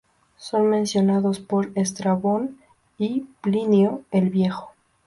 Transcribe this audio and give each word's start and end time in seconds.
Son 0.39 0.65
mencionados 0.67 1.39
por 1.39 1.71
Estrabón 1.75 2.57
y 2.97 3.27
Plinio 3.41 4.01
"El 4.09 4.31
Viejo". 4.31 4.73